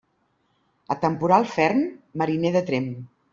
[0.95, 1.85] A temporal ferm,
[2.23, 2.91] mariner de tremp.